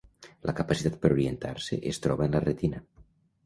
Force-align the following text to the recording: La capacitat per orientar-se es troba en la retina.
La 0.49 0.55
capacitat 0.59 0.97
per 1.03 1.11
orientar-se 1.15 1.79
es 1.95 2.03
troba 2.09 2.29
en 2.29 2.37
la 2.39 2.45
retina. 2.51 2.85